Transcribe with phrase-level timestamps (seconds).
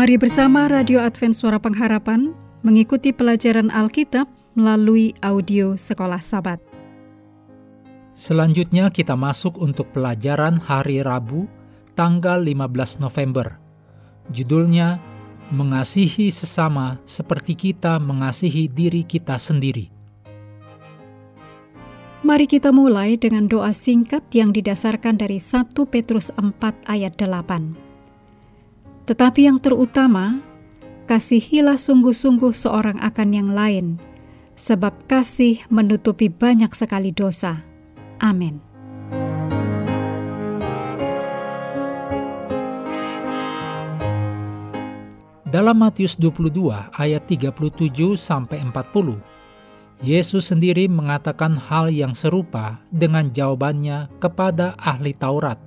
[0.00, 2.32] Mari bersama Radio Advent Suara Pengharapan
[2.64, 6.56] mengikuti pelajaran Alkitab melalui audio Sekolah Sabat.
[8.16, 11.44] Selanjutnya kita masuk untuk pelajaran hari Rabu,
[12.00, 13.60] tanggal 15 November.
[14.32, 14.96] Judulnya
[15.52, 19.92] Mengasihi Sesama Seperti Kita Mengasihi Diri Kita Sendiri.
[22.24, 27.89] Mari kita mulai dengan doa singkat yang didasarkan dari 1 Petrus 4 ayat 8.
[29.10, 30.38] Tetapi yang terutama,
[31.10, 33.98] kasihilah sungguh-sungguh seorang akan yang lain,
[34.54, 37.58] sebab kasih menutupi banyak sekali dosa.
[38.22, 38.62] Amin.
[45.50, 49.18] Dalam Matius 22 ayat 37 sampai 40,
[50.06, 55.58] Yesus sendiri mengatakan hal yang serupa dengan jawabannya kepada ahli Taurat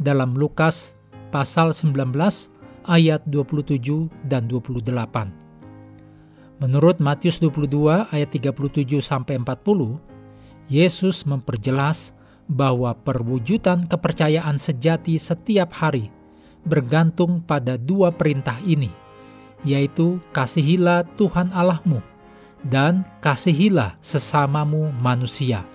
[0.00, 0.96] dalam Lukas
[1.28, 2.51] pasal 19
[2.86, 5.30] ayat 27 dan 28.
[6.62, 9.98] Menurut Matius 22 ayat 37 sampai 40,
[10.70, 12.14] Yesus memperjelas
[12.46, 16.10] bahwa perwujudan kepercayaan sejati setiap hari
[16.62, 18.90] bergantung pada dua perintah ini,
[19.66, 21.98] yaitu kasihilah Tuhan Allahmu
[22.62, 25.66] dan kasihilah sesamamu manusia.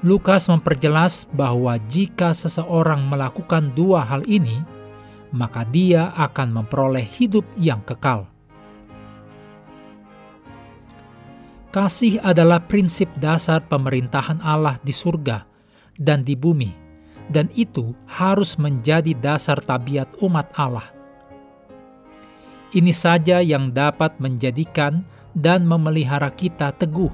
[0.00, 4.64] Lukas memperjelas bahwa jika seseorang melakukan dua hal ini,
[5.30, 8.26] maka dia akan memperoleh hidup yang kekal.
[11.70, 15.46] Kasih adalah prinsip dasar pemerintahan Allah di surga
[15.94, 16.74] dan di bumi,
[17.30, 20.90] dan itu harus menjadi dasar tabiat umat Allah.
[22.74, 27.10] Ini saja yang dapat menjadikan dan memelihara kita teguh.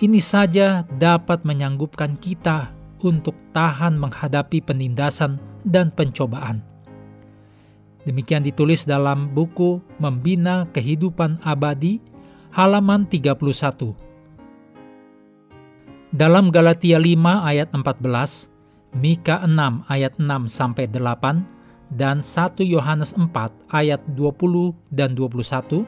[0.00, 6.69] Ini saja dapat menyanggupkan kita untuk tahan menghadapi penindasan dan pencobaan.
[8.08, 12.00] Demikian ditulis dalam buku Membina Kehidupan Abadi
[12.48, 13.92] halaman 31.
[16.10, 17.04] Dalam Galatia 5
[17.44, 18.48] ayat 14,
[18.98, 21.44] Mika 6 ayat 6 sampai 8
[21.94, 23.30] dan 1 Yohanes 4
[23.70, 25.84] ayat 20 dan 21,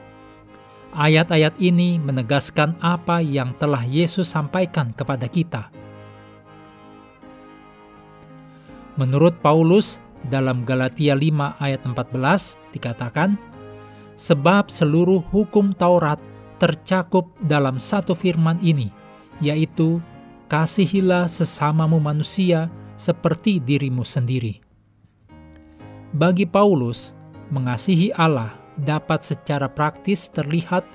[0.93, 5.73] ayat-ayat ini menegaskan apa yang telah Yesus sampaikan kepada kita.
[8.93, 9.97] Menurut Paulus,
[10.27, 13.35] dalam Galatia 5 ayat 14 dikatakan,
[14.13, 16.21] Sebab seluruh hukum Taurat
[16.61, 18.93] tercakup dalam satu firman ini,
[19.41, 19.99] yaitu
[20.47, 24.61] kasihilah sesamamu manusia seperti dirimu sendiri.
[26.13, 27.17] Bagi Paulus,
[27.49, 30.85] mengasihi Allah dapat secara praktis terlihat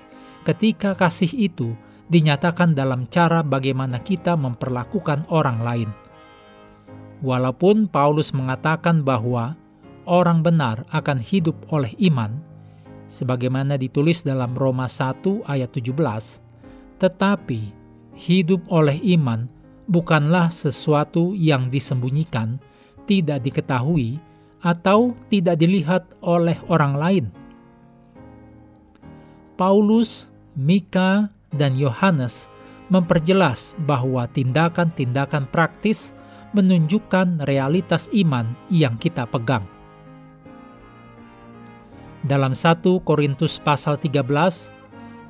[0.47, 1.75] ketika kasih itu
[2.07, 5.91] dinyatakan dalam cara bagaimana kita memperlakukan orang lain–
[7.19, 9.59] Walaupun Paulus mengatakan bahwa
[10.07, 12.39] orang benar akan hidup oleh iman,
[13.11, 15.99] sebagaimana ditulis dalam Roma 1 ayat 17,
[17.03, 17.75] tetapi
[18.15, 19.51] hidup oleh iman
[19.91, 22.63] bukanlah sesuatu yang disembunyikan,
[23.09, 24.21] tidak diketahui,
[24.63, 27.27] atau tidak dilihat oleh orang lain.
[29.59, 32.47] Paulus, Mika, dan Yohanes
[32.91, 36.15] memperjelas bahwa tindakan-tindakan praktis
[36.57, 39.67] menunjukkan realitas iman yang kita pegang.
[42.25, 44.75] Dalam 1 Korintus pasal 13,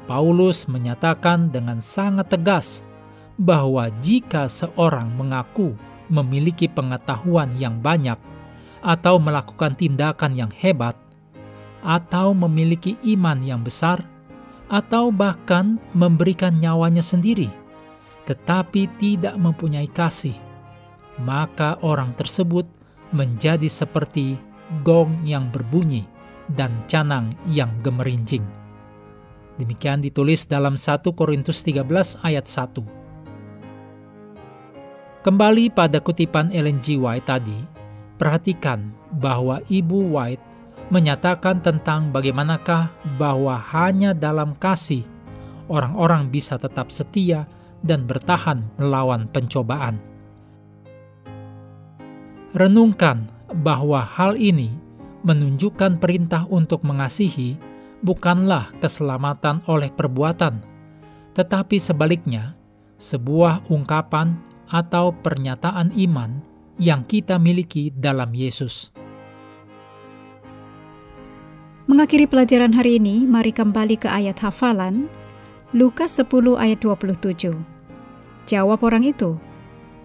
[0.08, 2.80] Paulus menyatakan dengan sangat tegas
[3.36, 5.76] bahwa jika seorang mengaku
[6.08, 8.16] memiliki pengetahuan yang banyak
[8.80, 10.96] atau melakukan tindakan yang hebat,
[11.84, 14.02] atau memiliki iman yang besar,
[14.72, 17.52] atau bahkan memberikan nyawanya sendiri,
[18.24, 20.34] tetapi tidak mempunyai kasih,
[21.22, 22.66] maka orang tersebut
[23.10, 24.36] menjadi seperti
[24.84, 26.04] gong yang berbunyi
[26.52, 28.44] dan canang yang gemerincing.
[29.58, 31.82] Demikian ditulis dalam 1 Korintus 13
[32.22, 32.98] ayat 1.
[35.26, 36.94] Kembali pada kutipan Ellen G.
[36.94, 37.58] White tadi,
[38.16, 40.44] perhatikan bahwa Ibu White
[40.94, 42.88] menyatakan tentang bagaimanakah
[43.18, 45.04] bahwa hanya dalam kasih
[45.68, 47.44] orang-orang bisa tetap setia
[47.84, 50.00] dan bertahan melawan pencobaan.
[52.56, 53.28] Renungkan
[53.60, 54.72] bahwa hal ini
[55.20, 57.60] menunjukkan perintah untuk mengasihi
[58.00, 60.64] bukanlah keselamatan oleh perbuatan,
[61.36, 62.56] tetapi sebaliknya,
[62.96, 64.40] sebuah ungkapan
[64.72, 66.40] atau pernyataan iman
[66.80, 68.88] yang kita miliki dalam Yesus.
[71.88, 75.08] Mengakhiri pelajaran hari ini, mari kembali ke ayat hafalan
[75.76, 77.52] Lukas 10 ayat 27.
[78.48, 79.36] Jawab orang itu,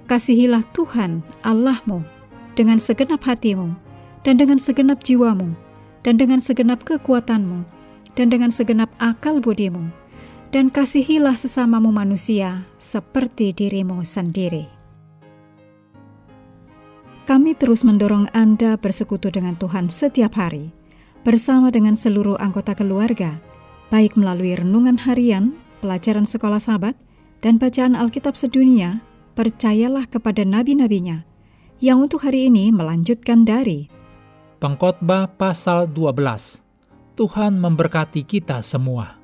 [0.03, 2.12] Kasihilah Tuhan Allahmu
[2.53, 3.75] dengan segenap hatimu
[4.23, 5.53] dan dengan segenap jiwamu
[6.03, 7.63] dan dengan segenap kekuatanmu,
[8.13, 9.89] dan dengan segenap akal budimu,
[10.51, 14.69] dan kasihilah sesamamu manusia seperti dirimu sendiri.
[17.23, 20.75] Kami terus mendorong Anda bersekutu dengan Tuhan setiap hari,
[21.23, 23.39] bersama dengan seluruh anggota keluarga,
[23.87, 26.99] baik melalui renungan harian, pelajaran sekolah sahabat,
[27.39, 28.99] dan bacaan Alkitab sedunia,
[29.39, 31.23] percayalah kepada nabi-nabinya,
[31.83, 33.91] yang untuk hari ini melanjutkan dari
[34.63, 36.63] Pengkhotbah pasal 12.
[37.19, 39.22] Tuhan memberkati kita semua.